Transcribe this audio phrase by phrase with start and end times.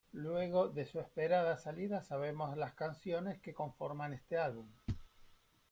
[0.13, 4.65] Luego de su esperada salida, sabemos las canciones que conforman este álbum.